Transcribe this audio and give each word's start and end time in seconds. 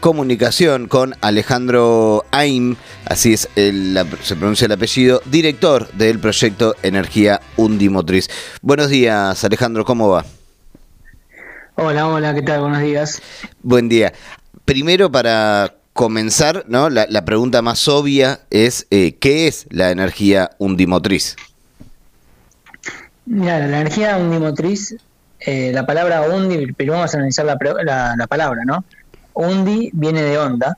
comunicación 0.00 0.88
con 0.88 1.14
Alejandro 1.20 2.24
Aim, 2.30 2.76
así 3.04 3.34
es, 3.34 3.48
se 3.54 4.36
pronuncia 4.36 4.66
el 4.66 4.72
apellido, 4.72 5.20
director 5.26 5.90
del 5.92 6.18
proyecto 6.18 6.74
Energía 6.82 7.40
Undimotriz. 7.56 8.28
Buenos 8.62 8.88
días, 8.88 9.42
Alejandro, 9.44 9.84
¿cómo 9.84 10.08
va? 10.08 10.24
Hola, 11.74 12.08
hola, 12.08 12.34
¿qué 12.34 12.42
tal? 12.42 12.60
Buenos 12.60 12.80
días. 12.80 13.22
Buen 13.62 13.88
día. 13.88 14.12
Primero, 14.64 15.12
para 15.12 15.74
comenzar, 15.92 16.64
¿no? 16.68 16.90
La, 16.90 17.24
pregunta 17.24 17.62
más 17.62 17.88
obvia 17.88 18.40
es, 18.50 18.86
eh, 18.90 19.16
¿qué 19.20 19.48
es 19.48 19.66
la 19.70 19.90
energía 19.90 20.50
undimotriz? 20.58 21.36
Mira, 23.26 23.58
la 23.58 23.80
energía 23.80 24.16
undimotriz, 24.16 24.96
eh, 25.40 25.70
la 25.72 25.86
palabra 25.86 26.22
undi, 26.22 26.72
pero 26.72 26.94
vamos 26.94 27.14
a 27.14 27.18
analizar 27.18 27.44
la, 27.44 27.56
la, 28.16 28.26
palabra, 28.26 28.62
¿no? 28.64 28.84
Undi 29.38 29.90
viene 29.92 30.22
de 30.22 30.36
onda 30.36 30.76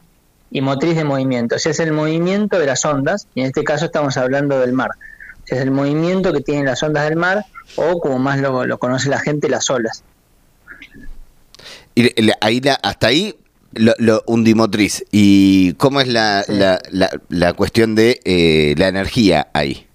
y 0.50 0.60
motriz 0.60 0.94
de 0.94 1.04
movimiento. 1.04 1.56
O 1.56 1.58
sea, 1.58 1.72
es 1.72 1.80
el 1.80 1.92
movimiento 1.92 2.58
de 2.58 2.66
las 2.66 2.84
ondas, 2.84 3.26
y 3.34 3.40
en 3.40 3.46
este 3.46 3.64
caso 3.64 3.86
estamos 3.86 4.18
hablando 4.18 4.60
del 4.60 4.74
mar. 4.74 4.90
O 5.42 5.46
sea, 5.46 5.58
es 5.58 5.64
el 5.64 5.70
movimiento 5.70 6.32
que 6.32 6.40
tienen 6.42 6.66
las 6.66 6.82
ondas 6.82 7.04
del 7.08 7.16
mar, 7.16 7.46
o 7.76 8.00
como 8.00 8.18
más 8.18 8.38
lo, 8.38 8.66
lo 8.66 8.78
conoce 8.78 9.08
la 9.08 9.18
gente, 9.18 9.48
las 9.48 9.70
olas. 9.70 10.04
Y 11.94 12.12
ahí 12.40 12.60
hasta 12.82 13.06
ahí 13.06 13.34
lo, 13.72 14.22
undimotriz. 14.26 15.04
¿Y 15.10 15.72
cómo 15.74 16.02
es 16.02 16.08
la, 16.08 16.44
la, 16.48 17.52
cuestión 17.54 17.94
de 17.94 18.20
eh, 18.24 18.74
la 18.76 18.88
energía 18.88 19.48
ahí? 19.54 19.86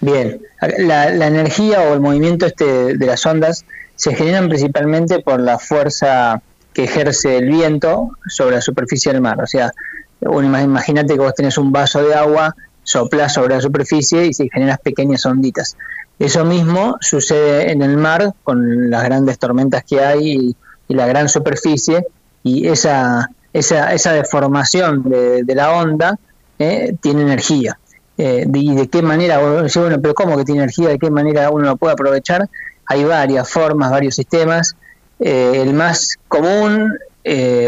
Bien, 0.00 0.42
la, 0.78 1.08
energía 1.26 1.80
o 1.80 1.94
el 1.94 2.00
movimiento 2.00 2.44
este 2.44 2.96
de 2.96 3.06
las 3.06 3.24
ondas 3.24 3.64
se 3.96 4.14
generan 4.14 4.48
principalmente 4.48 5.20
por 5.20 5.40
la 5.40 5.58
fuerza 5.58 6.42
que 6.72 6.84
ejerce 6.84 7.38
el 7.38 7.48
viento 7.48 8.10
sobre 8.26 8.56
la 8.56 8.60
superficie 8.60 9.12
del 9.12 9.20
mar. 9.20 9.40
O 9.42 9.46
sea, 9.46 9.72
imagínate 10.20 11.14
que 11.14 11.20
vos 11.20 11.34
tenés 11.34 11.58
un 11.58 11.72
vaso 11.72 12.02
de 12.02 12.14
agua, 12.14 12.54
soplas 12.82 13.34
sobre 13.34 13.54
la 13.54 13.60
superficie 13.60 14.26
y 14.26 14.34
se 14.34 14.48
generas 14.48 14.78
pequeñas 14.78 15.24
onditas. 15.26 15.76
Eso 16.18 16.44
mismo 16.44 16.96
sucede 17.00 17.72
en 17.72 17.82
el 17.82 17.96
mar 17.96 18.34
con 18.44 18.90
las 18.90 19.04
grandes 19.04 19.38
tormentas 19.38 19.84
que 19.84 20.00
hay 20.00 20.36
y, 20.36 20.56
la 20.88 21.06
gran 21.06 21.26
superficie 21.26 22.06
y 22.42 22.68
esa, 22.68 23.30
esa, 23.54 23.94
esa 23.94 24.12
deformación 24.12 25.02
de, 25.08 25.54
la 25.54 25.72
onda 25.72 26.18
eh, 26.58 26.94
tiene 27.00 27.22
energía. 27.22 27.78
Eh, 28.18 28.46
y 28.52 28.74
de 28.74 28.88
qué 28.88 29.00
manera, 29.00 29.38
bueno, 29.38 29.66
pero 30.02 30.12
¿cómo 30.12 30.36
que 30.36 30.44
tiene 30.44 30.60
energía? 30.60 30.90
¿De 30.90 30.98
qué 30.98 31.10
manera 31.10 31.48
uno 31.48 31.64
lo 31.64 31.76
puede 31.78 31.94
aprovechar? 31.94 32.46
Hay 32.84 33.04
varias 33.04 33.48
formas, 33.48 33.90
varios 33.90 34.16
sistemas. 34.16 34.76
Eh, 35.22 35.62
el 35.62 35.72
más 35.72 36.18
común 36.28 36.98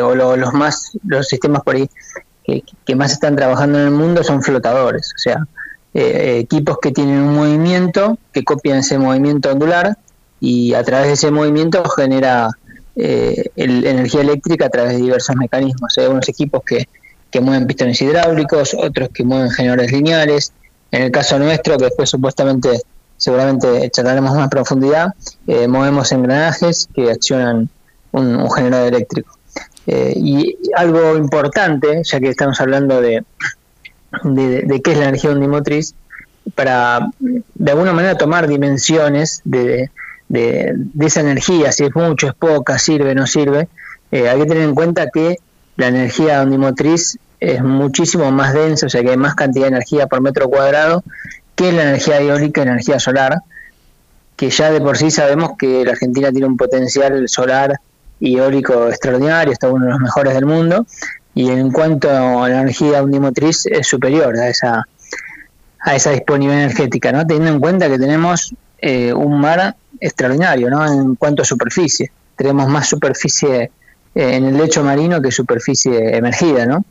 o 0.02 0.14
los 0.14 0.52
más 0.52 0.90
los 1.06 1.28
sistemas 1.28 1.62
por 1.62 1.76
ahí 1.76 1.88
que, 2.44 2.64
que, 2.84 2.96
más 2.96 3.12
están 3.12 3.36
trabajando 3.36 3.78
en 3.78 3.86
el 3.86 3.90
mundo 3.92 4.24
son 4.24 4.42
flotadores, 4.42 5.12
o 5.14 5.18
sea, 5.18 5.46
eh, 5.96 6.40
equipos 6.40 6.78
que 6.82 6.90
tienen 6.90 7.20
un 7.20 7.36
movimiento, 7.36 8.18
que 8.32 8.42
copian 8.42 8.78
ese 8.78 8.98
movimiento 8.98 9.52
ondular 9.52 9.96
y 10.40 10.74
a 10.74 10.82
través 10.82 11.06
de 11.06 11.12
ese 11.12 11.30
movimiento 11.30 11.84
genera 11.88 12.50
eh, 12.96 13.44
energía 13.54 14.22
eléctrica 14.22 14.66
a 14.66 14.70
través 14.70 14.94
de 14.94 14.98
diversos 14.98 15.36
mecanismos. 15.36 15.96
Hay 15.96 16.06
unos 16.06 16.28
equipos 16.28 16.62
que, 16.64 16.88
mueven 17.40 17.66
pistones 17.66 18.00
hidráulicos, 18.00 18.74
otros 18.74 19.08
que 19.12 19.24
mueven 19.24 19.50
generadores 19.50 19.92
lineales. 19.92 20.52
En 20.90 21.02
el 21.02 21.10
caso 21.10 21.38
nuestro, 21.38 21.76
que 21.76 21.86
después 21.86 22.10
supuestamente, 22.10 22.80
seguramente 23.24 23.90
charlaremos 23.90 24.34
más 24.34 24.48
profundidad, 24.48 25.14
eh, 25.46 25.66
movemos 25.66 26.12
engranajes 26.12 26.88
que 26.94 27.10
accionan 27.10 27.70
un, 28.12 28.50
generador 28.50 28.92
eléctrico. 28.94 29.36
y 29.86 30.56
algo 30.76 31.16
importante, 31.16 32.02
ya 32.04 32.20
que 32.20 32.28
estamos 32.28 32.60
hablando 32.60 33.00
de, 33.00 33.24
qué 34.82 34.92
es 34.92 34.98
la 34.98 35.08
energía 35.08 35.30
undimotriz 35.30 35.94
para 36.54 37.08
de 37.54 37.70
alguna 37.70 37.92
manera 37.92 38.16
tomar 38.16 38.46
dimensiones 38.46 39.40
de, 39.44 39.90
de, 40.28 40.76
esa 41.00 41.20
energía, 41.20 41.72
si 41.72 41.84
es 41.84 41.94
mucho, 41.94 42.28
es 42.28 42.34
poca, 42.34 42.78
sirve, 42.78 43.14
no 43.14 43.26
sirve. 43.26 43.68
Eh, 44.10 44.28
hay 44.28 44.38
que 44.40 44.46
tener 44.46 44.64
en 44.64 44.74
cuenta 44.74 45.08
que 45.10 45.38
la 45.76 45.88
energía 45.88 46.42
undimotriz 46.42 47.18
es 47.40 47.62
muchísimo 47.62 48.30
más 48.30 48.54
densa, 48.54 48.86
o 48.86 48.88
sea 48.88 49.02
que 49.02 49.10
hay 49.10 49.16
más 49.16 49.34
cantidad 49.34 49.64
de 49.64 49.76
energía 49.76 50.06
por 50.06 50.20
metro 50.20 50.48
cuadrado 50.48 51.02
que 51.54 51.72
la 51.72 51.82
energía 51.82 52.20
eólica 52.20 52.62
y 52.62 52.64
la 52.64 52.72
energía 52.72 52.98
solar, 52.98 53.38
que 54.36 54.50
ya 54.50 54.70
de 54.70 54.80
por 54.80 54.96
sí 54.96 55.10
sabemos 55.10 55.52
que 55.58 55.84
la 55.84 55.92
Argentina 55.92 56.30
tiene 56.30 56.46
un 56.46 56.56
potencial 56.56 57.28
solar 57.28 57.80
y 58.20 58.36
eólico 58.36 58.88
extraordinario, 58.88 59.52
está 59.52 59.68
uno 59.68 59.86
de 59.86 59.92
los 59.92 60.00
mejores 60.00 60.34
del 60.34 60.46
mundo, 60.46 60.86
y 61.34 61.50
en 61.50 61.70
cuanto 61.70 62.10
a 62.10 62.48
la 62.48 62.60
energía 62.60 63.02
unimotriz 63.02 63.66
es 63.66 63.86
superior 63.86 64.36
a 64.36 64.48
esa 64.48 64.86
a 65.86 65.94
esa 65.94 66.12
disponibilidad 66.12 66.64
energética, 66.64 67.12
¿no? 67.12 67.26
Teniendo 67.26 67.50
en 67.50 67.60
cuenta 67.60 67.88
que 67.88 67.98
tenemos 67.98 68.54
eh, 68.78 69.12
un 69.12 69.38
mar 69.38 69.76
extraordinario, 70.00 70.70
¿no? 70.70 70.84
En 70.86 71.14
cuanto 71.14 71.42
a 71.42 71.44
superficie, 71.44 72.10
tenemos 72.36 72.68
más 72.68 72.88
superficie 72.88 73.70
eh, 74.14 74.34
en 74.36 74.46
el 74.46 74.56
lecho 74.56 74.82
marino 74.82 75.20
que 75.20 75.30
superficie 75.30 76.16
emergida, 76.16 76.64
¿no? 76.64 76.84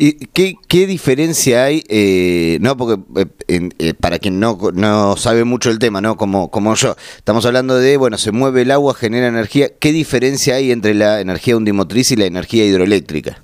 ¿Y 0.00 0.28
qué, 0.68 0.86
diferencia 0.86 1.64
hay? 1.64 1.82
Eh, 1.88 2.58
no, 2.60 2.76
porque 2.76 3.02
eh, 3.48 3.68
eh, 3.80 3.94
para 3.94 4.20
quien 4.20 4.38
no, 4.38 4.56
no 4.72 5.16
sabe 5.16 5.42
mucho 5.42 5.70
el 5.70 5.80
tema, 5.80 6.00
¿no? 6.00 6.16
Como, 6.16 6.52
como 6.52 6.76
yo, 6.76 6.94
estamos 7.16 7.44
hablando 7.46 7.76
de, 7.76 7.96
bueno, 7.96 8.16
se 8.16 8.30
mueve 8.30 8.62
el 8.62 8.70
agua, 8.70 8.94
genera 8.94 9.26
energía. 9.26 9.70
¿Qué 9.80 9.90
diferencia 9.90 10.54
hay 10.54 10.70
entre 10.70 10.94
la 10.94 11.20
energía 11.20 11.56
undimotriz 11.56 12.12
y 12.12 12.16
la 12.16 12.26
energía 12.26 12.64
hidroeléctrica? 12.64 13.40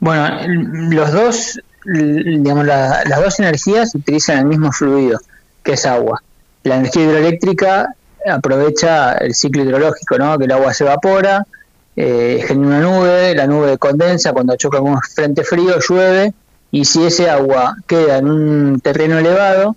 Bueno, 0.00 0.30
los 0.46 1.12
dos, 1.12 1.60
digamos, 1.84 2.64
las 2.64 3.22
dos 3.22 3.38
energías 3.40 3.94
utilizan 3.94 4.38
el 4.38 4.46
mismo 4.46 4.72
fluido, 4.72 5.20
que 5.62 5.72
es 5.72 5.84
agua. 5.84 6.22
La 6.62 6.76
energía 6.76 7.04
hidroeléctrica 7.04 7.94
aprovecha 8.26 9.12
el 9.18 9.34
ciclo 9.34 9.62
hidrológico, 9.62 10.16
¿no? 10.16 10.38
Que 10.38 10.46
el 10.46 10.52
agua 10.52 10.72
se 10.72 10.84
evapora, 10.84 11.46
eh, 12.00 12.44
genera 12.46 12.68
una 12.68 12.80
nube, 12.80 13.34
la 13.34 13.48
nube 13.48 13.76
condensa, 13.76 14.32
cuando 14.32 14.54
choca 14.54 14.78
con 14.78 14.92
un 14.92 15.00
frente 15.00 15.42
frío 15.42 15.80
llueve 15.80 16.32
y 16.70 16.84
si 16.84 17.04
ese 17.04 17.28
agua 17.28 17.74
queda 17.88 18.18
en 18.18 18.30
un 18.30 18.80
terreno 18.80 19.18
elevado, 19.18 19.74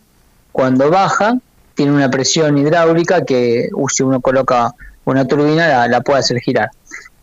cuando 0.51 0.91
baja 0.91 1.39
tiene 1.73 1.93
una 1.93 2.11
presión 2.11 2.59
hidráulica 2.59 3.25
que 3.25 3.69
uh, 3.73 3.89
si 3.89 4.03
uno 4.03 4.21
coloca 4.21 4.71
una 5.05 5.25
turbina 5.25 5.87
la, 5.87 6.01
puede 6.01 6.19
hacer 6.19 6.39
girar. 6.41 6.69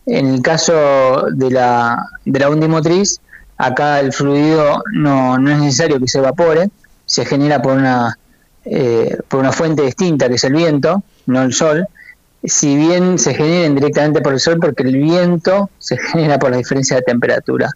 En 0.05 0.27
el 0.33 0.41
caso 0.41 1.27
de 1.31 1.49
la, 1.49 2.05
de 2.25 2.37
la 2.37 2.49
undimotriz, 2.49 3.21
acá 3.57 4.01
el 4.01 4.11
fluido 4.11 4.83
no, 4.95 5.37
no 5.37 5.49
es 5.49 5.59
necesario 5.59 5.97
que 5.97 6.09
se 6.09 6.17
evapore, 6.17 6.71
se 7.05 7.23
genera 7.23 7.61
por 7.61 7.77
una, 7.77 8.17
eh, 8.65 9.17
por 9.29 9.39
una 9.39 9.53
fuente 9.53 9.81
distinta 9.83 10.27
que 10.27 10.35
es 10.35 10.43
el 10.43 10.55
viento, 10.55 11.03
no 11.25 11.41
el 11.41 11.53
sol, 11.53 11.87
si 12.43 12.75
bien 12.77 13.19
se 13.19 13.33
generen 13.33 13.75
directamente 13.75 14.21
por 14.21 14.33
el 14.33 14.39
sol, 14.39 14.57
porque 14.59 14.83
el 14.83 14.97
viento 14.97 15.69
se 15.77 15.97
genera 15.97 16.39
por 16.39 16.51
la 16.51 16.57
diferencia 16.57 16.95
de 16.95 17.01
temperatura 17.01 17.69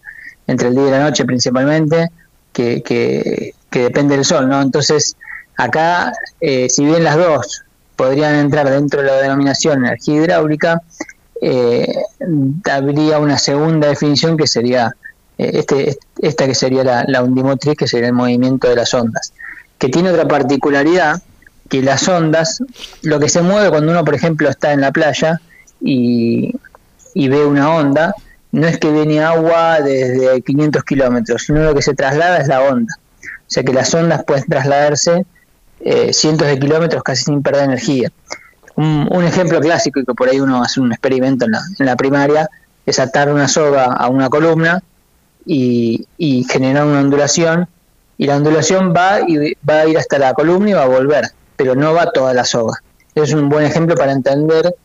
entre 0.48 0.70
el 0.70 0.76
día 0.76 0.88
y 0.88 0.92
la 0.92 1.00
noche 1.04 1.26
principalmente, 1.26 2.10
que, 2.52 2.82
que, 2.84 3.54
depende 3.72 4.16
del 4.16 4.26
sol, 4.26 4.48
¿no? 4.48 4.62
Entonces, 4.62 5.18
acá, 5.58 6.14
eh, 6.40 6.70
si 6.70 6.86
bien 6.86 7.04
las 7.04 7.18
dos 7.18 7.64
podrían 7.96 8.36
entrar 8.36 8.70
dentro 8.70 9.02
de 9.02 9.08
la 9.08 9.16
denominación 9.18 9.86
energía 9.86 10.16
hidráulica, 10.16 10.82
eh, 11.42 11.96
habría 12.72 13.20
una 13.20 13.38
segunda 13.38 13.88
definición 13.88 14.38
que 14.38 14.48
sería 14.48 14.96
eh, 15.38 15.52
este, 15.56 15.98
esta 16.22 16.46
que 16.46 16.56
sería 16.56 16.84
la, 16.84 17.06
la 17.08 17.24
undimotriz, 17.24 17.76
que 17.76 17.88
sería 17.88 18.08
el 18.08 18.14
movimiento 18.14 18.70
de 18.70 18.76
las 18.76 18.94
ondas, 18.94 19.34
que 19.78 19.90
tiene 19.90 20.12
otra 20.12 20.28
particularidad, 20.28 21.22
que 21.74 21.82
las 21.82 22.08
ondas, 22.08 22.62
lo 23.02 23.20
que 23.20 23.28
se 23.28 23.42
mueve 23.42 23.72
cuando 23.72 23.92
uno, 23.92 24.06
por 24.06 24.14
ejemplo, 24.14 24.48
está 24.48 24.74
en 24.74 24.82
la 24.82 24.92
playa 24.92 25.42
y, 25.82 26.54
ve 27.16 27.46
una 27.48 27.74
onda, 27.74 28.14
no 28.52 28.68
es 28.68 28.78
que 28.78 28.92
viene 28.92 29.24
agua 29.24 29.82
desde 29.82 30.40
500 30.44 30.84
kilómetros, 30.84 31.42
sino 31.42 31.64
lo 31.64 31.74
que 31.74 31.82
se 31.82 31.96
traslada 31.96 32.38
es 32.38 32.48
la 32.48 32.62
onda. 32.62 32.94
O 33.24 33.48
sea 33.48 33.64
que 33.64 33.74
las 33.74 33.92
ondas 33.92 34.24
pueden 34.24 34.44
trasladarse 34.46 35.26
eh, 35.80 36.14
cientos 36.14 36.48
de 36.48 36.60
kilómetros 36.60 37.02
casi 37.02 37.24
sin 37.24 37.42
perder 37.42 37.64
energía. 37.64 38.12
Un, 38.76 39.24
ejemplo 39.24 39.60
clásico, 39.60 40.00
y 40.00 40.06
que 40.06 40.14
por 40.14 40.30
ahí 40.30 40.40
uno 40.40 40.62
hace 40.62 40.80
un 40.80 40.92
experimento 40.92 41.46
en 41.46 41.54
la, 41.54 41.62
en 41.80 41.88
la 41.88 41.96
primaria, 41.96 42.52
es 42.86 43.00
atar 43.00 43.34
una 43.34 43.48
soga 43.48 43.86
a 43.86 44.10
una 44.10 44.30
columna 44.30 44.84
y, 45.44 46.06
y 46.20 46.44
generar 46.44 46.86
una 46.86 47.00
ondulación, 47.00 47.68
y 48.20 48.28
la 48.28 48.38
ondulación 48.38 48.94
va, 48.96 49.22
y 49.28 49.58
va 49.68 49.80
a 49.80 49.88
ir 49.88 49.98
hasta 49.98 50.20
la 50.20 50.36
columna 50.36 50.70
y 50.70 50.74
va 50.74 50.84
a 50.84 50.88
volver 50.88 51.32
pero 51.56 51.76
no 51.76 51.94
va 51.94 52.12
toda 52.12 52.34
la 52.34 52.46
soga. 52.46 52.82
Es 53.16 53.34
un 53.34 53.50
buen 53.50 53.66
ejemplo 53.66 53.96
para 53.96 54.12
entender 54.12 54.76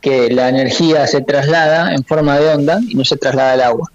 que 0.00 0.30
la 0.30 0.48
energía 0.48 1.06
se 1.06 1.20
traslada 1.20 1.92
en 1.94 2.04
forma 2.04 2.38
de 2.38 2.48
onda 2.54 2.78
y 2.88 2.94
no 2.94 3.04
se 3.04 3.16
traslada 3.16 3.52
al 3.52 3.62
agua. 3.62 3.90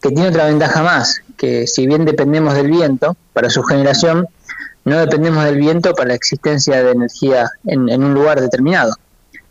Que 0.00 0.10
tiene 0.10 0.28
otra 0.28 0.46
ventaja 0.46 0.82
más, 0.82 1.22
que 1.36 1.66
si 1.66 1.86
bien 1.86 2.04
dependemos 2.04 2.54
del 2.54 2.70
viento 2.70 3.16
para 3.32 3.50
su 3.50 3.62
generación, 3.62 4.28
no 4.84 4.98
dependemos 4.98 5.44
del 5.44 5.56
viento 5.56 5.94
para 5.94 6.08
la 6.08 6.14
existencia 6.14 6.82
de 6.82 6.92
energía 6.92 7.50
en, 7.64 8.02
un 8.02 8.14
lugar 8.14 8.40
determinado, 8.40 8.94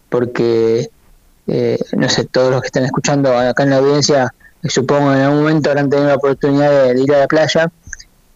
porque 0.09 0.89
eh, 1.47 1.77
no 1.93 2.09
sé, 2.09 2.25
todos 2.25 2.51
los 2.51 2.61
que 2.61 2.67
están 2.67 2.85
escuchando 2.85 3.37
acá 3.37 3.63
en 3.63 3.69
la 3.71 3.77
audiencia, 3.77 4.33
supongo 4.63 5.13
en 5.13 5.19
algún 5.19 5.39
momento 5.41 5.69
habrán 5.69 5.89
tenido 5.89 6.09
la 6.09 6.15
oportunidad 6.15 6.93
de, 6.93 7.01
ir 7.01 7.13
a 7.13 7.19
la 7.19 7.27
playa 7.27 7.71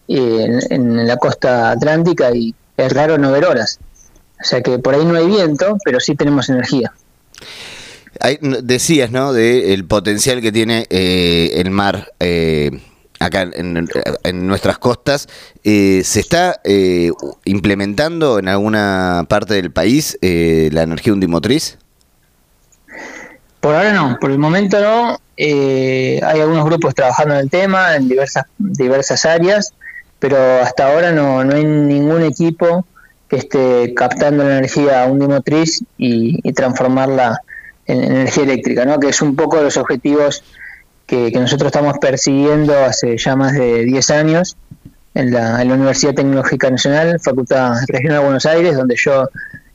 en, 0.08 0.60
en, 0.70 1.06
la 1.06 1.16
costa 1.16 1.70
atlántica 1.70 2.30
y 2.32 2.54
es 2.76 2.92
raro 2.92 3.18
no 3.18 3.32
ver 3.32 3.44
olas. 3.44 3.78
O 4.40 4.44
sea 4.44 4.60
que 4.60 4.78
por 4.78 4.94
ahí 4.94 5.04
no 5.04 5.16
hay 5.16 5.26
viento, 5.26 5.76
pero 5.84 6.00
sí 6.00 6.16
tenemos 6.16 6.48
energía. 6.48 6.92
Hay, 8.20 8.38
decías, 8.40 9.10
¿no? 9.10 9.32
De 9.32 9.72
el 9.72 9.86
potencial 9.86 10.40
que 10.40 10.52
tiene 10.52 10.86
eh, 10.90 11.52
el 11.54 11.70
mar 11.70 12.12
eh, 12.20 12.70
acá 13.20 13.42
en, 13.52 13.88
nuestras 14.46 14.78
costas. 14.78 15.28
Eh, 15.64 16.02
¿Se 16.04 16.20
está 16.20 16.60
implementando 17.44 18.38
en 18.38 18.48
alguna 18.48 19.26
parte 19.28 19.54
del 19.54 19.70
país 19.70 20.18
la 20.20 20.82
energía 20.82 21.12
undimotriz? 21.12 21.78
Por 23.60 23.76
ahora 23.76 23.92
no, 23.92 24.18
por 24.20 24.32
el 24.32 24.38
momento 24.38 24.80
no. 24.80 25.20
hay 25.38 26.20
algunos 26.20 26.64
grupos 26.64 26.96
trabajando 26.96 27.34
en 27.34 27.40
el 27.40 27.50
tema 27.50 27.94
en 27.94 28.08
diversas 28.08 28.44
diversas 28.58 29.24
áreas, 29.24 29.72
pero 30.22 30.62
hasta 30.62 30.86
ahora 30.86 31.10
no, 31.10 31.42
no 31.42 31.56
hay 31.56 31.64
ningún 31.64 32.22
equipo 32.22 32.86
que 33.26 33.38
esté 33.38 33.92
captando 33.92 34.44
la 34.44 34.58
energía 34.58 35.04
undimotriz 35.06 35.82
y, 35.98 36.38
y 36.48 36.52
transformarla 36.52 37.40
en 37.86 38.04
energía 38.04 38.44
eléctrica, 38.44 38.84
¿no? 38.84 39.00
que 39.00 39.08
es 39.08 39.20
un 39.20 39.34
poco 39.34 39.60
los 39.60 39.76
objetivos 39.76 40.44
que, 41.06 41.32
nosotros 41.32 41.72
estamos 41.72 41.98
persiguiendo 41.98 42.72
hace 42.84 43.18
ya 43.18 43.34
más 43.34 43.54
de 43.54 43.84
10 43.84 44.10
años 44.10 44.56
en 45.14 45.32
la, 45.32 45.60
Universidad 45.60 46.14
Tecnológica 46.14 46.70
Nacional, 46.70 47.18
Facultad 47.18 47.74
Regional 47.88 48.18
de 48.18 48.24
Buenos 48.24 48.46
Aires, 48.46 48.76
donde 48.76 48.94
yo 48.96 49.28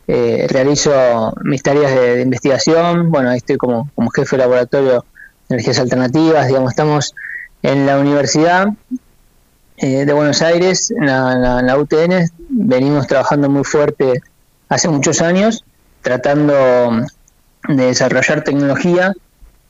eh, 0.07 0.47
realizo 0.49 1.35
mis 1.43 1.61
tareas 1.61 1.93
de, 1.93 2.21
investigación. 2.21 3.11
Bueno, 3.11 3.31
ahí 3.31 3.37
estoy 3.39 3.57
como, 3.57 3.91
como 3.95 4.11
jefe 4.11 4.37
de 4.37 4.43
laboratorio 4.43 5.03
de 5.49 5.55
energías 5.55 5.79
alternativas. 5.79 6.47
Digamos, 6.47 6.71
estamos 6.71 7.13
en 7.63 7.85
la 7.85 7.99
Universidad 7.99 8.69
eh, 9.77 10.05
de 10.05 10.13
Buenos 10.13 10.41
Aires, 10.41 10.91
en 10.91 11.05
la, 11.05 11.61
la 11.61 11.77
UTN. 11.77 12.29
Venimos 12.49 13.07
trabajando 13.07 13.49
muy 13.49 13.63
fuerte 13.63 14.21
hace 14.69 14.89
muchos 14.89 15.21
años, 15.21 15.63
tratando 16.01 16.53
de 17.67 17.85
desarrollar 17.85 18.43
tecnología 18.43 19.13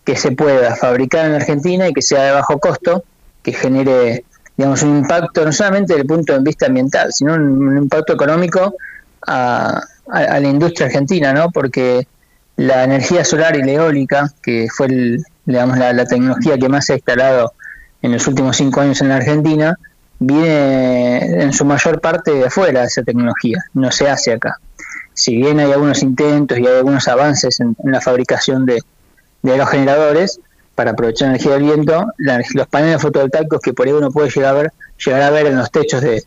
que 0.03 0.15
se 0.15 0.31
pueda 0.31 0.75
fabricar 0.75 1.25
en 1.25 1.33
Argentina 1.33 1.87
y 1.87 1.93
que 1.93 2.01
sea 2.01 2.23
de 2.23 2.31
bajo 2.31 2.59
costo, 2.59 3.03
que 3.43 3.53
genere 3.53 4.23
digamos 4.57 4.81
un 4.81 4.97
impacto 4.97 5.45
no 5.45 5.51
solamente 5.51 5.93
desde 5.93 6.01
el 6.01 6.07
punto 6.07 6.33
de 6.33 6.39
vista 6.39 6.65
ambiental, 6.65 7.13
sino 7.13 7.35
un, 7.35 7.77
impacto 7.77 8.13
económico 8.13 8.73
a, 9.25 9.81
la 10.07 10.39
industria 10.39 10.87
argentina, 10.87 11.33
¿no? 11.33 11.51
Porque 11.51 12.07
la 12.55 12.83
energía 12.83 13.23
solar 13.23 13.55
y 13.55 13.63
la 13.63 13.71
eólica, 13.73 14.33
que 14.41 14.67
fue 14.75 14.87
digamos, 15.45 15.77
la, 15.77 16.05
tecnología 16.05 16.57
que 16.57 16.69
más 16.69 16.85
se 16.85 16.93
ha 16.93 16.95
instalado 16.95 17.53
en 18.01 18.13
los 18.13 18.25
últimos 18.27 18.57
cinco 18.57 18.81
años 18.81 19.01
en 19.01 19.09
la 19.09 19.17
Argentina, 19.17 19.77
viene 20.19 21.43
en 21.43 21.53
su 21.53 21.65
mayor 21.65 22.01
parte 22.01 22.31
de 22.31 22.45
afuera 22.45 22.81
de 22.81 22.87
esa 22.87 23.03
tecnología, 23.03 23.63
no 23.73 23.91
se 23.91 24.09
hace 24.09 24.33
acá 24.33 24.59
si 25.17 25.35
bien 25.35 25.59
hay 25.59 25.71
algunos 25.71 26.03
intentos 26.03 26.59
y 26.59 26.67
hay 26.67 26.75
algunos 26.75 27.07
avances 27.07 27.59
en, 27.59 27.75
la 27.83 27.99
fabricación 27.99 28.67
de, 28.67 28.83
los 29.41 29.67
generadores 29.67 30.39
para 30.75 30.91
aprovechar 30.91 31.29
la 31.29 31.33
energía 31.33 31.53
del 31.53 31.63
viento, 31.63 32.05
los 32.53 32.67
paneles 32.67 33.01
fotovoltaicos 33.01 33.59
que 33.59 33.73
por 33.73 33.87
ahí 33.87 33.93
uno 33.93 34.11
puede 34.11 34.29
llegar 34.29 34.55
a 34.55 34.59
ver, 34.59 34.73
llegar 35.03 35.21
a 35.23 35.31
ver 35.31 35.47
en 35.47 35.57
los 35.57 35.71
techos 35.71 36.01
de, 36.01 36.23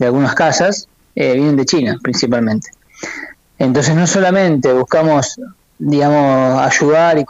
algunas 0.00 0.34
casas 0.34 0.88
eh, 1.14 1.34
vienen 1.34 1.56
de 1.56 1.66
China 1.66 1.98
principalmente. 2.02 2.70
Entonces 3.58 3.94
no 3.94 4.06
solamente 4.06 4.72
buscamos 4.72 5.38
digamos 5.78 6.58
ayudar 6.60 7.18
y 7.18 7.24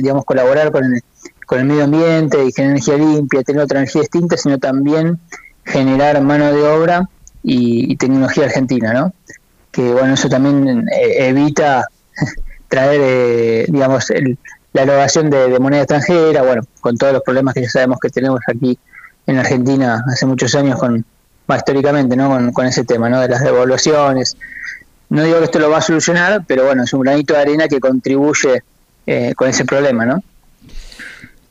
digamos 0.00 0.24
colaborar 0.24 0.72
con 0.72 0.84
el, 0.84 1.02
con 1.50 1.58
el 1.58 1.64
medio 1.64 1.82
ambiente 1.82 2.44
y 2.44 2.52
generar 2.52 2.76
energía 2.76 2.96
limpia, 2.96 3.42
tener 3.42 3.62
otra 3.62 3.80
energía 3.80 4.02
distinta, 4.02 4.36
sino 4.36 4.58
también 4.58 5.18
generar 5.64 6.22
mano 6.22 6.52
de 6.52 6.62
obra 6.62 7.08
y, 7.42 7.96
tecnología 7.96 8.44
argentina, 8.44 8.92
¿no? 8.92 9.12
que 9.72 9.90
bueno, 9.90 10.14
eso 10.14 10.28
también 10.28 10.86
eh, 10.94 11.28
evita 11.28 11.88
traer, 12.68 13.00
eh, 13.02 13.66
digamos, 13.66 14.12
la 14.72 14.82
erogación 14.82 15.28
de, 15.28 15.58
moneda 15.58 15.82
extranjera, 15.82 16.42
bueno, 16.42 16.62
con 16.80 16.96
todos 16.96 17.14
los 17.14 17.22
problemas 17.24 17.54
que 17.54 17.62
ya 17.62 17.68
sabemos 17.68 17.98
que 18.00 18.10
tenemos 18.10 18.38
aquí 18.46 18.78
en 19.26 19.38
Argentina 19.38 20.04
hace 20.06 20.26
muchos 20.26 20.54
años 20.54 20.78
con, 20.78 21.04
más 21.48 21.58
históricamente, 21.58 22.14
¿no? 22.14 22.52
Con, 22.52 22.66
ese 22.66 22.84
tema, 22.84 23.08
¿no? 23.08 23.20
De 23.20 23.28
las 23.28 23.42
devaluaciones. 23.42 24.36
No 25.08 25.24
digo 25.24 25.38
que 25.38 25.46
esto 25.46 25.58
lo 25.58 25.68
va 25.68 25.78
a 25.78 25.82
solucionar, 25.82 26.44
pero 26.46 26.66
bueno, 26.66 26.84
es 26.84 26.92
un 26.92 27.00
granito 27.00 27.34
de 27.34 27.40
arena 27.40 27.66
que 27.66 27.80
contribuye 27.80 28.62
eh, 29.08 29.34
con 29.34 29.48
ese 29.48 29.64
problema, 29.64 30.06
¿no? 30.06 30.22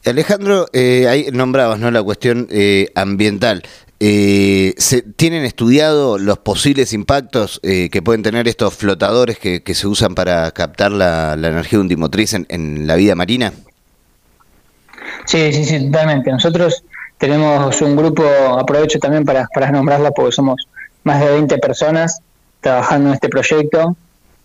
Alejandro, 0.06 0.68
eh, 0.74 1.08
ahí 1.08 1.28
nombrabas 1.32 1.80
¿no? 1.80 1.92
la 1.92 2.02
cuestión 2.02 2.48
ambiental. 2.96 3.64
Eh, 4.02 4.76
¿se, 4.78 5.02
¿Tienen 5.02 5.44
estudiado 5.44 6.18
los 6.18 6.38
posibles 6.38 6.94
impactos 6.94 7.60
eh, 7.64 7.90
que 7.90 8.02
pueden 8.02 8.24
tener 8.24 8.48
estos 8.48 8.74
flotadores 8.74 9.38
que, 9.38 9.62
se 9.74 9.88
usan 9.88 10.16
para 10.16 10.50
captar 10.52 10.92
la, 10.92 11.34
energía 11.34 11.80
undimotriz 11.80 12.34
en, 12.34 12.46
en, 12.48 12.88
la 12.88 12.96
vida 12.96 13.16
marina? 13.16 13.52
Sí, 15.26 15.52
sí, 15.52 15.66
sí, 15.66 15.86
totalmente. 15.86 16.32
Nosotros 16.32 16.84
tenemos 17.18 17.82
un 17.82 17.98
grupo, 17.98 18.24
aprovecho 18.58 19.00
también 19.00 19.26
para, 19.26 19.48
para 19.54 19.70
nombrarla 19.70 20.12
porque 20.12 20.32
somos 20.32 20.70
más 21.04 21.20
de 21.20 21.32
20 21.32 21.58
personas 21.58 22.22
trabajando 22.62 23.10
en 23.10 23.16
este 23.16 23.28
proyecto 23.28 23.98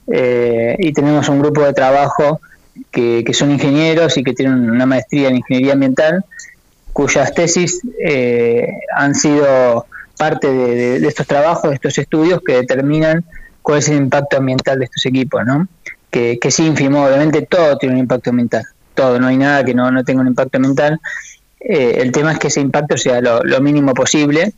eh, 0.08 0.74
y 0.80 0.92
tenemos 0.92 1.28
un 1.28 1.38
grupo 1.38 1.62
de 1.62 1.72
trabajo 1.72 2.40
que, 2.90 3.24
son 3.32 3.50
ingenieros 3.50 4.16
y 4.16 4.24
que 4.24 4.32
tienen 4.32 4.70
una 4.70 4.86
maestría 4.86 5.28
en 5.28 5.36
ingeniería 5.36 5.74
ambiental 5.74 6.24
cuyas 6.92 7.34
tesis 7.34 7.80
eh, 7.98 8.68
han 8.96 9.14
sido 9.14 9.86
parte 10.16 10.50
de, 10.50 11.06
estos 11.06 11.26
trabajos, 11.26 11.70
de 11.70 11.74
estos 11.74 11.98
estudios 11.98 12.40
que 12.46 12.54
determinan 12.54 13.24
cuál 13.62 13.78
es 13.78 13.88
el 13.88 13.96
impacto 13.96 14.36
ambiental 14.36 14.78
de 14.78 14.84
estos 14.84 15.04
equipos, 15.06 15.44
¿no? 15.44 15.66
Que, 16.10 16.38
es 16.40 16.60
ínfimo, 16.60 17.04
obviamente 17.04 17.42
todo 17.42 17.76
tiene 17.78 17.96
un 17.96 18.00
impacto 18.02 18.30
ambiental, 18.30 18.62
todo, 18.94 19.18
no 19.18 19.26
hay 19.26 19.36
nada 19.36 19.64
que 19.64 19.74
no, 19.74 20.04
tenga 20.04 20.20
un 20.20 20.28
impacto 20.28 20.58
ambiental. 20.58 21.00
Eh, 21.58 21.96
el 22.00 22.12
tema 22.12 22.32
es 22.32 22.38
que 22.38 22.46
ese 22.46 22.60
impacto 22.60 22.96
sea 22.96 23.20
lo, 23.20 23.60
mínimo 23.60 23.92
posible 23.92 24.52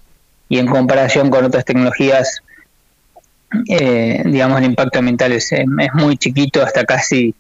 y 0.51 0.59
en 0.59 0.67
comparación 0.67 1.31
con 1.31 1.43
otras 1.43 1.65
tecnologías, 1.65 2.43
eh, 3.71 4.23
digamos, 4.27 4.59
el 4.59 4.67
impacto 4.67 4.99
ambiental 4.99 5.33
es 5.33 5.55
muy 5.95 6.19
chiquito, 6.19 6.62
hasta 6.62 6.85
casi, 6.85 7.35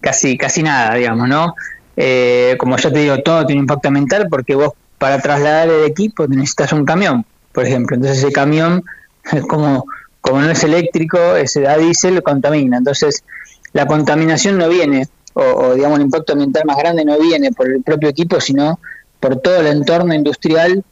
casi, 0.00 0.36
casi 0.36 0.62
nada, 0.62 0.94
digamos, 0.94 1.28
¿no? 1.28 1.54
Eh, 1.96 2.56
como 2.58 2.76
ya 2.76 2.90
te 2.90 3.00
digo, 3.00 3.18
todo 3.18 3.46
tiene 3.46 3.60
impacto 3.60 3.88
ambiental 3.88 4.26
porque 4.30 4.54
vos 4.54 4.72
para 4.98 5.18
trasladar 5.20 5.68
el 5.68 5.84
equipo 5.84 6.26
necesitas 6.26 6.72
un 6.72 6.84
camión, 6.84 7.24
por 7.52 7.66
ejemplo. 7.66 7.96
Entonces 7.96 8.18
ese 8.18 8.32
camión, 8.32 8.84
como, 9.48 9.86
como 10.20 10.40
no 10.40 10.50
es 10.50 10.62
eléctrico, 10.64 11.36
ese 11.36 11.62
da 11.62 11.76
diésel, 11.76 12.22
contamina. 12.22 12.78
Entonces 12.78 13.24
la 13.72 13.86
contaminación 13.86 14.58
no 14.58 14.68
viene, 14.68 15.08
o, 15.34 15.74
digamos 15.74 15.98
el 15.98 16.04
impacto 16.06 16.34
ambiental 16.34 16.64
más 16.66 16.76
grande 16.76 17.04
no 17.04 17.18
viene 17.18 17.52
por 17.52 17.68
el 17.68 17.82
propio 17.82 18.08
equipo, 18.08 18.40
sino 18.40 18.78
por 19.20 19.40
todo 19.40 19.60
el 19.60 19.66
entorno 19.66 20.14
industrial 20.14 20.78
eh, 20.78 20.84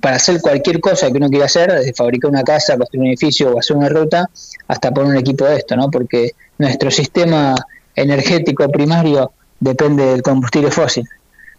para 0.00 0.16
hacer 0.16 0.40
cualquier 0.40 0.80
cosa 0.80 1.10
que 1.10 1.16
uno 1.16 1.28
quiera 1.28 1.46
hacer, 1.46 1.72
desde 1.72 1.92
fabricar 1.92 2.30
una 2.30 2.42
casa, 2.42 2.76
construir 2.76 3.02
un 3.02 3.08
edificio 3.08 3.52
o 3.52 3.58
hacer 3.58 3.76
una 3.76 3.88
ruta, 3.88 4.28
hasta 4.68 4.90
poner 4.92 5.12
un 5.12 5.18
equipo 5.18 5.44
de 5.44 5.56
esto, 5.56 5.76
¿no? 5.76 5.90
Porque 5.90 6.32
nuestro 6.58 6.90
sistema 6.90 7.54
energético 7.94 8.68
primario 8.70 9.32
depende 9.60 10.04
del 10.06 10.22
combustible 10.22 10.70
fósil. 10.70 11.08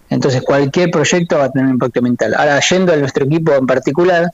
Entonces 0.10 0.42
cualquier 0.42 0.92
proyecto 0.92 1.38
va 1.38 1.46
a 1.46 1.50
tener 1.50 1.68
un 1.68 1.74
impacto 1.74 2.00
ambiental. 2.00 2.34
Ahora, 2.36 2.60
yendo 2.60 2.94
a 2.94 2.98
nuestro 2.98 3.26
equipo 3.26 3.54
en 3.54 3.66
particular, 3.66 4.32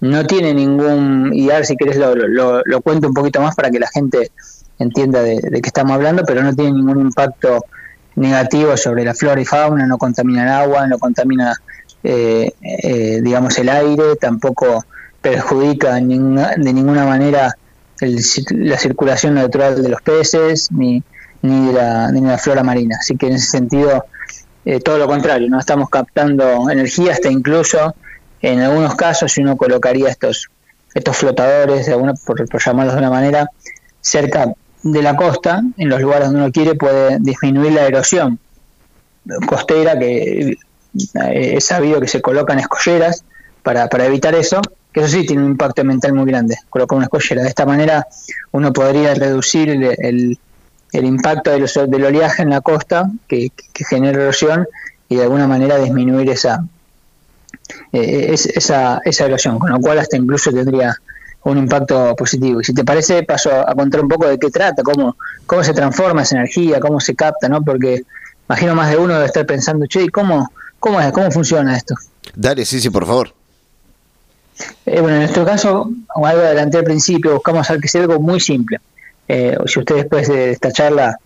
no 0.00 0.26
tiene 0.26 0.52
ningún, 0.52 1.30
y 1.32 1.48
ahora 1.50 1.64
si 1.64 1.76
querés 1.76 1.96
lo, 1.96 2.14
lo, 2.16 2.80
cuento 2.82 3.06
un 3.06 3.14
poquito 3.14 3.40
más 3.40 3.54
para 3.54 3.70
que 3.70 3.78
la 3.78 3.88
gente 3.88 4.32
entienda 4.80 5.22
de, 5.22 5.40
qué 5.40 5.60
estamos 5.62 5.92
hablando, 5.92 6.24
pero 6.26 6.42
no 6.42 6.52
tiene 6.54 6.72
ningún 6.72 7.00
impacto 7.00 7.64
negativo 8.16 8.76
sobre 8.76 9.04
la 9.04 9.14
flora 9.14 9.40
y 9.40 9.44
fauna, 9.44 9.86
no 9.86 9.98
contamina 9.98 10.42
el 10.42 10.48
agua, 10.48 10.88
no 10.88 10.98
contamina, 10.98 11.54
eh, 12.04 12.52
eh, 12.60 13.20
digamos, 13.22 13.58
el 13.58 13.68
aire, 13.68 14.16
tampoco 14.16 14.84
perjudica 15.20 15.94
de 15.94 16.02
ninguna 16.02 17.04
manera 17.04 17.56
la 18.00 18.78
circulación 18.78 19.34
natural 19.34 19.80
de 19.82 19.88
los 19.88 20.02
peces, 20.02 20.72
ni, 20.72 21.02
ni 21.42 21.68
de 21.68 21.72
la, 21.72 22.38
flora 22.38 22.62
marina. 22.62 22.96
Así 22.98 23.16
que 23.16 23.26
en 23.28 23.34
ese 23.34 23.46
sentido, 23.46 24.04
eh, 24.64 24.80
todo 24.80 24.98
lo 24.98 25.06
contrario, 25.06 25.48
no 25.48 25.58
estamos 25.58 25.88
captando 25.90 26.70
energía, 26.70 27.12
hasta 27.12 27.30
incluso 27.30 27.94
en 28.40 28.60
algunos 28.60 28.96
casos, 28.96 29.32
si 29.32 29.42
uno 29.42 29.56
colocaría 29.56 30.08
estos, 30.08 30.48
estos 30.94 31.16
flotadores, 31.16 31.86
de 31.86 31.92
alguna, 31.92 32.14
por, 32.14 32.44
llamarlos 32.64 32.94
de 32.94 33.00
una 33.00 33.10
manera, 33.10 33.48
cerca 34.00 34.52
de 34.82 35.02
la 35.02 35.14
costa, 35.14 35.62
en 35.76 35.88
los 35.88 36.00
lugares 36.00 36.26
donde 36.26 36.42
uno 36.42 36.52
quiere, 36.52 36.74
puede 36.74 37.18
disminuir 37.20 37.72
la 37.72 37.86
erosión 37.86 38.38
costera, 39.46 39.96
que 39.96 40.56
eh, 40.94 41.54
es 41.56 41.64
sabido 41.64 42.00
que 42.00 42.08
se 42.08 42.20
colocan 42.20 42.58
escolleras 42.58 43.24
para, 43.62 43.88
para 43.88 44.06
evitar 44.06 44.34
eso, 44.34 44.60
que 44.92 45.00
eso 45.00 45.08
sí 45.08 45.26
tiene 45.26 45.42
un 45.42 45.50
impacto 45.52 45.82
ambiental 45.82 46.12
muy 46.12 46.26
grande, 46.26 46.56
colocar 46.68 46.96
una 46.96 47.06
escollera. 47.06 47.42
De 47.42 47.48
esta 47.48 47.64
manera 47.66 48.06
uno 48.50 48.72
podría 48.72 49.14
reducir 49.14 49.70
el 49.70 50.38
el 50.92 51.06
impacto 51.06 51.50
del, 51.50 51.66
del 51.88 52.04
oleaje 52.04 52.42
en 52.42 52.50
la 52.50 52.60
costa 52.60 53.10
que, 53.26 53.50
genera 53.74 54.22
erosión 54.22 54.68
y 55.08 55.16
de 55.16 55.22
alguna 55.22 55.48
manera 55.48 55.78
disminuir 55.78 56.30
esa, 56.30 56.64
eh, 57.92 58.28
esa, 58.32 59.00
esa 59.04 59.24
erosión, 59.24 59.58
con 59.58 59.70
lo 59.70 59.80
cual 59.80 59.98
hasta 59.98 60.16
incluso 60.16 60.52
tendría 60.52 60.94
un 61.44 61.58
impacto 61.58 62.14
positivo. 62.14 62.60
Y 62.60 62.64
si 62.64 62.74
te 62.74 62.84
parece, 62.84 63.22
paso 63.24 63.50
a 63.66 63.74
contar 63.74 64.02
un 64.02 64.08
poco 64.08 64.28
de 64.28 64.38
qué 64.38 64.50
trata, 64.50 64.82
cómo, 64.82 65.16
cómo 65.46 65.64
se 65.64 65.72
transforma 65.72 66.22
esa 66.22 66.36
energía, 66.36 66.78
cómo 66.78 67.00
se 67.00 67.14
capta, 67.14 67.48
¿no? 67.48 67.62
Porque 67.62 68.02
imagino 68.48 68.74
más 68.74 68.90
de 68.90 68.98
uno 68.98 69.14
debe 69.14 69.26
estar 69.26 69.46
pensando, 69.46 69.86
che, 69.86 70.08
¿cómo, 70.10 70.52
cómo, 70.82 71.00
es, 71.00 71.12
cómo 71.12 71.30
funciona 71.30 71.76
esto? 71.76 71.94
Dale, 72.34 72.66
sí, 72.66 72.80
sí, 72.80 72.90
por 72.90 73.06
favor. 73.06 73.32
Eh, 74.84 75.00
bueno, 75.00 75.16
en 75.16 75.22
nuestro 75.22 75.46
caso, 75.46 75.90
como 76.08 76.26
algo 76.26 76.42
adelanté 76.42 76.78
al 76.78 76.84
principio, 76.84 77.34
buscamos 77.34 77.68
que 77.80 77.88
sea 77.88 78.02
algo 78.02 78.20
muy 78.20 78.40
simple. 78.40 78.80
Eh, 79.28 79.56
si 79.66 79.78
ustedes 79.78 80.02
después 80.02 80.28
de 80.28 80.50
esta 80.50 80.72
charla 80.72 81.16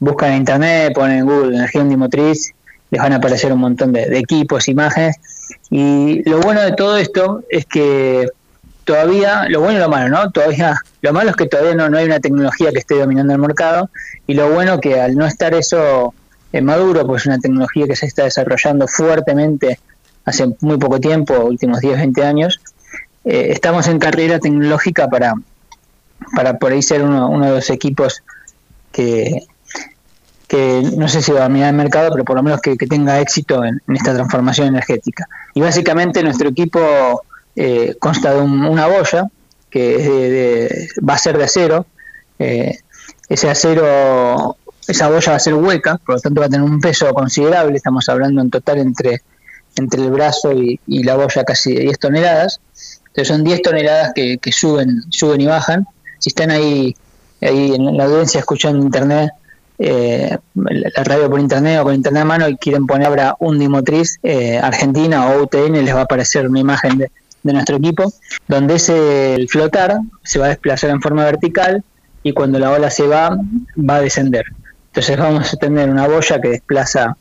buscan 0.00 0.32
en 0.32 0.38
internet, 0.38 0.92
ponen 0.94 1.18
en 1.18 1.26
Google 1.26 1.56
energía 1.56 1.82
ondimotriz, 1.82 2.52
les 2.90 3.00
van 3.00 3.12
a 3.12 3.16
aparecer 3.16 3.52
un 3.52 3.60
montón 3.60 3.92
de, 3.92 4.06
de 4.06 4.18
equipos, 4.18 4.68
imágenes. 4.68 5.16
Y 5.70 6.28
lo 6.28 6.40
bueno 6.40 6.60
de 6.60 6.72
todo 6.72 6.98
esto 6.98 7.44
es 7.48 7.66
que 7.66 8.28
todavía, 8.84 9.46
lo 9.48 9.60
bueno 9.60 9.78
y 9.78 9.80
lo 9.80 9.88
malo, 9.88 10.08
¿no? 10.08 10.30
Todavía, 10.32 10.76
lo 11.02 11.12
malo 11.12 11.30
es 11.30 11.36
que 11.36 11.46
todavía 11.46 11.74
no, 11.74 11.88
no 11.88 11.98
hay 11.98 12.06
una 12.06 12.20
tecnología 12.20 12.72
que 12.72 12.80
esté 12.80 12.98
dominando 12.98 13.32
el 13.32 13.38
mercado 13.38 13.90
y 14.26 14.34
lo 14.34 14.50
bueno 14.50 14.80
que 14.80 15.00
al 15.00 15.16
no 15.16 15.24
estar 15.24 15.54
eso 15.54 16.14
en 16.54 16.64
maduro, 16.64 17.04
pues 17.04 17.22
es 17.22 17.26
una 17.26 17.40
tecnología 17.40 17.88
que 17.88 17.96
se 17.96 18.06
está 18.06 18.22
desarrollando 18.22 18.86
fuertemente 18.86 19.80
hace 20.24 20.54
muy 20.60 20.78
poco 20.78 21.00
tiempo, 21.00 21.34
últimos 21.44 21.80
10, 21.80 21.98
20 21.98 22.24
años, 22.24 22.60
eh, 23.24 23.48
estamos 23.50 23.88
en 23.88 23.98
carrera 23.98 24.38
tecnológica 24.38 25.08
para, 25.08 25.34
para 26.36 26.56
por 26.60 26.70
ahí 26.70 26.80
ser 26.80 27.02
uno, 27.02 27.44
de 27.44 27.50
los 27.50 27.70
equipos 27.70 28.22
que, 28.92 29.42
que 30.46 30.88
no 30.96 31.08
sé 31.08 31.22
si 31.22 31.32
va 31.32 31.44
a 31.44 31.48
mirar 31.48 31.70
el 31.70 31.76
mercado, 31.76 32.12
pero 32.12 32.24
por 32.24 32.36
lo 32.36 32.44
menos 32.44 32.60
que, 32.60 32.76
tenga 32.76 33.18
éxito 33.20 33.64
en, 33.64 33.80
esta 33.92 34.14
transformación 34.14 34.68
energética. 34.68 35.26
Y 35.54 35.60
básicamente 35.60 36.22
nuestro 36.22 36.50
equipo 36.50 37.24
eh, 37.56 37.96
consta 37.98 38.32
de 38.32 38.42
una 38.42 38.86
boya 38.86 39.26
que 39.70 40.88
va 41.06 41.14
a 41.14 41.18
ser 41.18 41.36
de 41.36 41.44
acero. 41.44 41.86
Eh, 42.38 42.78
ese 43.28 43.50
acero, 43.50 44.56
esa 44.86 45.08
boya 45.08 45.32
va 45.32 45.36
a 45.36 45.40
ser 45.40 45.54
hueca, 45.54 45.98
por 45.98 46.16
lo 46.16 46.20
tanto 46.20 46.40
va 46.40 46.46
a 46.46 46.50
tener 46.50 46.64
un 46.64 46.80
peso 46.80 47.12
considerable. 47.14 47.76
Estamos 47.76 48.08
hablando 48.08 48.40
en 48.42 48.50
total 48.50 48.78
entre, 48.78 49.22
entre 49.76 50.02
el 50.02 50.10
brazo 50.10 50.52
y, 50.52 50.78
la 50.86 51.16
boya 51.16 51.44
casi 51.44 51.74
de 51.74 51.80
10 51.82 51.98
toneladas. 51.98 52.60
Entonces 53.06 53.28
son 53.28 53.44
10 53.44 53.62
toneladas 53.62 54.12
que, 54.14 54.52
suben, 54.52 55.02
suben 55.10 55.40
y 55.40 55.46
bajan. 55.46 55.86
Si 56.18 56.30
están 56.30 56.50
ahí, 56.50 56.96
ahí 57.40 57.74
en 57.74 57.96
la 57.96 58.04
audiencia 58.04 58.40
escuchando 58.40 58.82
internet, 58.82 59.30
eh, 59.78 60.38
la 60.54 61.04
radio 61.04 61.28
por 61.28 61.40
internet 61.40 61.80
o 61.80 61.84
con 61.84 61.94
internet 61.94 62.22
a 62.22 62.24
mano 62.24 62.48
y 62.48 62.56
quieren 62.56 62.86
poner 62.86 63.08
ahora 63.08 63.36
un 63.40 63.58
dimotriz 63.58 64.18
eh, 64.22 64.58
Argentina 64.58 65.28
o 65.28 65.42
UTN, 65.42 65.84
les 65.84 65.94
va 65.94 66.00
a 66.00 66.04
aparecer 66.04 66.48
una 66.48 66.60
imagen 66.60 66.98
de, 66.98 67.10
de 67.44 67.52
nuestro 67.52 67.76
equipo, 67.76 68.12
donde 68.48 68.74
ese 68.74 69.34
el 69.34 69.48
flotar 69.48 70.00
se 70.24 70.38
va 70.38 70.46
a 70.46 70.48
desplazar 70.48 70.90
en 70.90 71.00
forma 71.00 71.24
vertical 71.24 71.84
y 72.22 72.32
cuando 72.32 72.58
la 72.58 72.72
ola 72.72 72.90
se 72.90 73.06
va, 73.06 73.38
va 73.78 73.96
a 73.96 74.00
descender. 74.00 74.46
Entonces 74.94 75.16
vamos 75.16 75.52
a 75.52 75.56
tener 75.56 75.90
una 75.90 76.06
boya 76.06 76.40
que 76.40 76.50
desplaza 76.50 77.16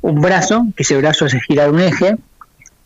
un 0.00 0.22
brazo, 0.22 0.64
que 0.74 0.84
ese 0.84 0.96
brazo 0.96 1.26
hace 1.26 1.38
girar 1.42 1.70
un 1.70 1.78
eje 1.78 2.16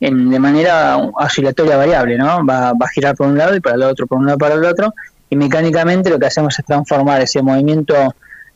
en, 0.00 0.28
de 0.28 0.40
manera 0.40 0.96
oscilatoria 0.96 1.76
variable, 1.76 2.18
¿no? 2.18 2.44
Va, 2.44 2.72
va, 2.72 2.86
a 2.86 2.88
girar 2.88 3.14
por 3.14 3.28
un 3.28 3.38
lado 3.38 3.54
y 3.54 3.60
para 3.60 3.76
el 3.76 3.84
otro, 3.84 4.08
por 4.08 4.18
un 4.18 4.26
lado 4.26 4.38
para 4.38 4.56
el 4.56 4.64
otro, 4.64 4.92
y 5.30 5.36
mecánicamente 5.36 6.10
lo 6.10 6.18
que 6.18 6.26
hacemos 6.26 6.58
es 6.58 6.64
transformar 6.64 7.22
ese 7.22 7.42
movimiento 7.42 7.94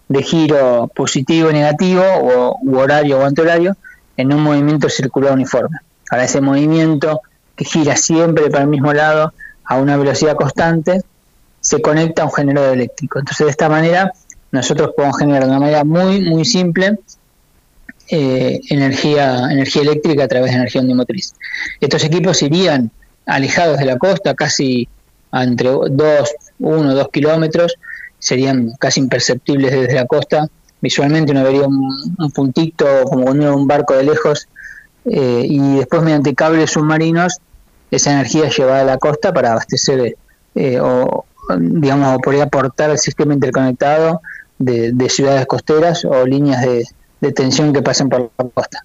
de 0.08 0.22
giro 0.24 0.90
positivo, 0.92 1.52
negativo, 1.52 2.02
o 2.02 2.58
horario 2.76 3.20
o 3.20 3.24
antihorario, 3.24 3.76
en 4.16 4.32
un 4.34 4.42
movimiento 4.42 4.88
circular 4.88 5.32
uniforme. 5.32 5.78
Ahora 6.10 6.24
ese 6.24 6.40
movimiento 6.40 7.20
que 7.54 7.64
gira 7.64 7.94
siempre 7.94 8.50
para 8.50 8.64
el 8.64 8.68
mismo 8.68 8.92
lado 8.92 9.32
a 9.64 9.76
una 9.76 9.96
velocidad 9.96 10.34
constante, 10.34 11.02
se 11.60 11.80
conecta 11.80 12.22
a 12.22 12.24
un 12.24 12.32
generador 12.32 12.72
eléctrico. 12.72 13.20
Entonces, 13.20 13.46
de 13.46 13.50
esta 13.52 13.68
manera, 13.68 14.12
nosotros 14.50 14.90
podemos 14.96 15.18
generar 15.18 15.44
de 15.44 15.48
una 15.50 15.60
manera 15.60 15.84
muy, 15.84 16.20
muy 16.20 16.44
simple 16.44 16.98
eh, 18.10 18.60
energía, 18.70 19.50
energía 19.50 19.82
eléctrica 19.82 20.24
a 20.24 20.28
través 20.28 20.50
de 20.50 20.56
energía 20.56 20.80
ondimotriz. 20.80 21.34
Estos 21.80 22.04
equipos 22.04 22.42
irían 22.42 22.90
alejados 23.26 23.78
de 23.78 23.84
la 23.84 23.98
costa, 23.98 24.34
casi 24.34 24.88
entre 25.32 25.68
2, 25.68 25.90
1, 26.58 26.94
2 26.94 27.08
kilómetros, 27.10 27.74
serían 28.18 28.72
casi 28.78 29.00
imperceptibles 29.00 29.72
desde 29.72 29.94
la 29.94 30.06
costa. 30.06 30.48
Visualmente 30.80 31.32
uno 31.32 31.44
vería 31.44 31.66
un, 31.66 32.32
puntito 32.32 32.86
como 33.04 33.26
un 33.26 33.66
barco 33.66 33.94
de 33.94 34.04
lejos 34.04 34.48
eh, 35.04 35.42
y 35.44 35.76
después 35.76 36.02
mediante 36.02 36.34
cables 36.34 36.70
submarinos 36.70 37.40
esa 37.90 38.12
energía 38.12 38.46
es 38.46 38.56
llevada 38.56 38.82
a 38.82 38.84
la 38.84 38.98
costa 38.98 39.32
para 39.32 39.52
abastecer 39.52 40.16
eh, 40.54 40.80
o, 40.80 41.24
digamos, 41.58 42.18
podría 42.22 42.44
aportar 42.44 42.90
al 42.90 42.98
sistema 42.98 43.34
interconectado 43.34 44.20
de, 44.58 45.08
ciudades 45.08 45.46
costeras 45.46 46.04
o 46.04 46.26
líneas 46.26 46.62
de, 47.20 47.32
tensión 47.32 47.72
que 47.72 47.82
pasen 47.82 48.08
por 48.08 48.30
la 48.38 48.48
costa. 48.50 48.84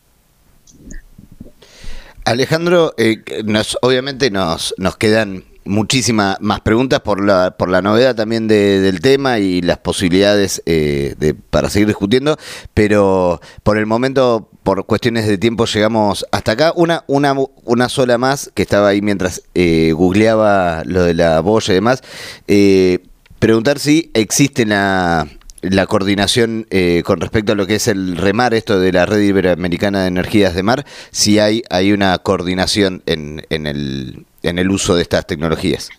Alejandro, 2.26 2.94
eh, 2.98 3.22
nos, 3.44 3.78
obviamente 3.82 4.32
nos, 4.32 4.74
nos 4.78 4.96
quedan 4.98 5.44
muchísimas 5.66 6.38
más 6.42 6.62
preguntas 6.62 7.02
por 7.02 7.24
la, 7.24 7.52
por 7.58 7.70
la 7.70 7.82
novedad 7.82 8.16
también 8.16 8.48
del 8.48 9.00
tema 9.02 9.40
y 9.40 9.62
las 9.62 9.78
posibilidades 9.78 10.62
eh, 10.66 11.16
de, 11.18 11.34
para 11.34 11.70
seguir 11.70 11.88
discutiendo, 11.88 12.38
pero 12.74 13.42
por 13.64 13.78
el 13.78 13.86
momento, 13.86 14.50
por 14.64 14.86
cuestiones 14.86 15.28
de 15.28 15.38
tiempo, 15.38 15.66
llegamos 15.66 16.26
hasta 16.32 16.54
acá. 16.54 16.74
Una, 16.76 17.04
una, 17.08 17.36
una 17.64 17.90
sola 17.90 18.18
más 18.18 18.52
que 18.54 18.62
estaba 18.62 18.90
ahí 18.90 19.02
mientras 19.02 19.44
eh, 19.54 19.92
googleaba 19.94 20.84
lo 20.86 21.04
de 21.04 21.14
la 21.14 21.40
boya 21.42 21.74
y 21.74 21.76
demás. 21.76 22.02
Eh, 22.48 23.00
preguntar 23.40 23.80
si 23.80 24.10
existe 24.14 24.66
la, 24.66 25.28
la 25.64 25.86
coordinación 25.88 26.68
eh, 26.70 27.04
con 27.06 27.22
respecto 27.22 27.54
a 27.54 27.56
lo 27.56 27.66
que 27.66 27.76
es 27.76 27.88
el 27.88 28.18
remar, 28.18 28.54
esto 28.54 28.80
de 28.80 28.92
la 28.92 29.06
Red 29.06 29.22
Iberoamericana 29.22 30.02
de 30.02 30.08
Energías 30.08 30.54
de 30.54 30.64
Mar, 30.64 30.86
si 31.12 31.40
hay, 31.40 31.64
hay 31.70 31.94
una 31.94 32.18
coordinación 32.20 33.02
en, 33.06 33.46
en, 33.50 33.66
el, 33.66 34.26
en 34.44 34.60
el 34.60 34.70
uso 34.70 34.96
de 34.96 35.02
estas 35.02 35.26
tecnologías. 35.26 35.90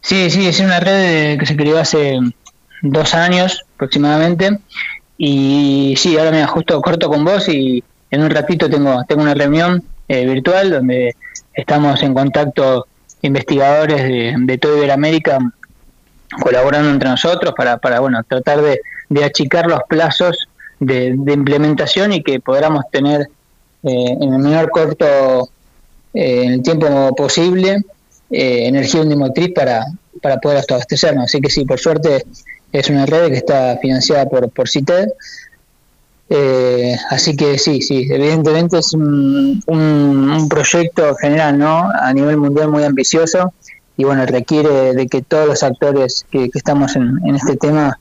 Sí, 0.00 0.30
sí, 0.30 0.46
es 0.46 0.60
una 0.60 0.80
red 0.80 1.38
que 1.38 1.46
se 1.46 1.56
creó 1.56 1.78
hace 1.78 2.18
dos 2.82 3.14
años 3.14 3.64
aproximadamente. 3.74 4.58
Y 5.16 5.94
sí, 5.96 6.18
ahora 6.18 6.30
me 6.30 6.46
justo 6.46 6.80
corto 6.80 7.08
con 7.08 7.24
vos 7.24 7.48
y 7.48 7.82
en 8.10 8.22
un 8.22 8.30
ratito 8.30 8.68
tengo, 8.68 9.02
tengo 9.08 9.22
una 9.22 9.34
reunión 9.34 9.82
eh, 10.08 10.26
virtual 10.26 10.70
donde 10.70 11.16
estamos 11.52 12.02
en 12.02 12.14
contacto 12.14 12.86
investigadores 13.22 14.02
de, 14.02 14.34
de 14.36 14.58
toda 14.58 14.76
Iberoamérica 14.76 15.38
colaborando 16.40 16.90
entre 16.90 17.08
nosotros 17.08 17.54
para, 17.56 17.78
para 17.78 18.00
bueno, 18.00 18.22
tratar 18.24 18.60
de, 18.60 18.80
achicar 19.24 19.66
los 19.66 19.80
plazos 19.88 20.48
de, 20.80 21.08
implementación 21.08 22.12
y 22.12 22.22
que 22.22 22.40
podamos 22.40 22.84
tener 22.90 23.22
eh, 23.82 24.16
en 24.20 24.32
el 24.32 24.38
menor 24.40 24.70
corto 24.70 25.48
eh, 26.14 26.44
en 26.44 26.52
el 26.52 26.62
tiempo 26.62 27.14
posible 27.14 27.82
eh, 28.30 28.66
energía 28.66 29.02
undimotriz 29.02 29.52
para, 29.52 29.84
para 30.22 30.38
poder 30.38 30.64
abastecernos. 30.68 31.24
Así 31.26 31.40
que 31.40 31.50
sí, 31.50 31.64
por 31.64 31.78
suerte 31.78 32.24
es 32.72 32.90
una 32.90 33.06
red 33.06 33.28
que 33.28 33.36
está 33.36 33.78
financiada 33.80 34.26
por, 34.26 34.50
por 34.50 34.68
CITED. 34.68 35.08
así 37.10 37.36
que 37.36 37.58
sí, 37.58 37.82
sí, 37.82 38.08
evidentemente 38.10 38.78
es 38.78 38.92
un, 38.94 39.62
un, 39.66 40.48
proyecto 40.48 41.14
general, 41.16 41.58
¿no? 41.58 41.90
A 41.90 42.12
nivel 42.12 42.38
mundial 42.38 42.68
muy 42.70 42.82
ambicioso 42.84 43.52
y 43.96 44.04
bueno, 44.04 44.26
requiere 44.26 44.94
de 44.94 45.06
que 45.06 45.22
todos 45.22 45.46
los 45.46 45.62
actores 45.62 46.26
que, 46.30 46.50
estamos 46.52 46.96
en, 46.96 47.18
este 47.34 47.56
tema 47.56 47.98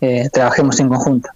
eh, 0.00 0.28
trabajemos 0.32 0.80
en 0.80 0.88
conjunto. 0.88 1.28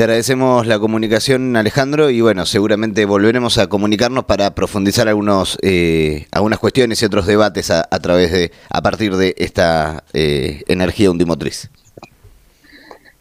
Te 0.00 0.04
agradecemos 0.04 0.66
la 0.66 0.78
comunicación, 0.78 1.54
Alejandro, 1.58 2.08
y 2.08 2.22
bueno, 2.22 2.46
seguramente 2.46 3.04
volveremos 3.04 3.58
a 3.58 3.66
comunicarnos 3.66 4.24
para 4.24 4.54
profundizar 4.54 5.08
algunos, 5.08 5.58
eh, 5.60 6.26
algunas 6.30 6.58
cuestiones 6.58 7.02
y 7.02 7.04
otros 7.04 7.26
debates 7.26 7.70
a, 7.70 7.84
través 8.00 8.32
de, 8.32 8.50
a 8.70 8.80
partir 8.80 9.14
de 9.16 9.34
esta 9.36 10.02
eh, 10.14 10.62
energía 10.68 11.10
undimotriz. 11.10 11.68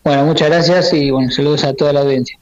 Bueno, 0.05 0.23
muchas 0.23 0.47
gracias 0.47 0.93
y 0.93 1.11
bueno, 1.11 1.29
saludos 1.31 1.65
a 1.65 1.73
toda 1.73 1.91
la 1.91 1.99
audiencia. 1.99 2.38